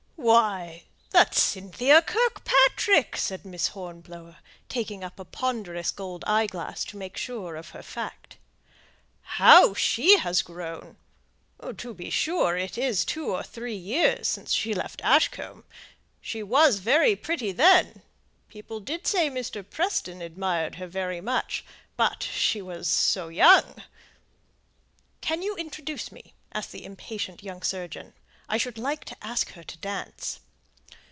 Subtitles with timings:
[0.23, 4.37] "Why, that's Cynthia Kirkpatrick!" said Miss Hornblower,
[4.69, 8.37] taking up a ponderous gold eyeglass to make sure of her fact.
[9.23, 10.97] "How she has grown!
[11.75, 15.63] To be sure, it is two or three years since she left Ashcombe
[16.21, 18.03] she was very pretty then
[18.47, 19.67] people did say Mr.
[19.67, 21.65] Preston admired her very much;
[21.97, 23.81] but she was so young!"
[25.21, 28.13] "Can you introduce me?" asked the impatient young surgeon.
[28.49, 30.41] "I should like to ask her to dance."